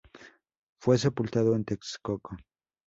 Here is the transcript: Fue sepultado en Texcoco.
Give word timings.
Fue 0.79 0.97
sepultado 0.97 1.53
en 1.55 1.63
Texcoco. 1.63 2.35